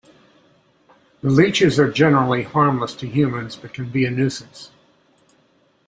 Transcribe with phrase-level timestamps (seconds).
[1.21, 4.71] The leeches are generally harmless to humans but can be a nuisance.